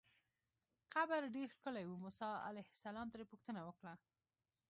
[0.95, 3.93] قبر ډېر ښکلی و، موسی علیه السلام ترې پوښتنه وکړه.